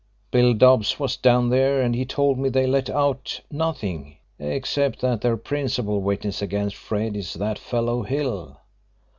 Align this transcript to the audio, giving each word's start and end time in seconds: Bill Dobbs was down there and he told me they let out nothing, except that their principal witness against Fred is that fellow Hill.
Bill 0.31 0.55
Dobbs 0.55 0.97
was 0.99 1.15
down 1.15 1.49
there 1.51 1.79
and 1.79 1.93
he 1.93 2.05
told 2.05 2.39
me 2.39 2.49
they 2.49 2.65
let 2.65 2.89
out 2.89 3.39
nothing, 3.51 4.17
except 4.39 5.01
that 5.01 5.21
their 5.21 5.37
principal 5.37 6.01
witness 6.01 6.41
against 6.41 6.75
Fred 6.75 7.15
is 7.15 7.35
that 7.35 7.59
fellow 7.59 8.01
Hill. 8.01 8.59